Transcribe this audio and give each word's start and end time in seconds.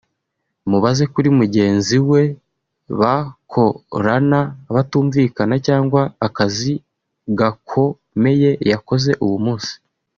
mubaze 0.69 1.03
kuri 1.13 1.29
mugenzi 1.39 1.95
we 2.09 2.21
bakorana 2.99 4.39
batumvikana 4.73 5.55
cyangwa 5.67 6.01
akazi 6.27 6.71
gakomeye 7.39 8.51
yakoze 8.71 9.11
uwo 9.25 9.37
munsi 9.45 9.73